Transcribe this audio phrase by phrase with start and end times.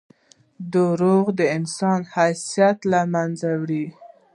[0.73, 3.85] •دروغ د انسان حیثیت له منځه وړي.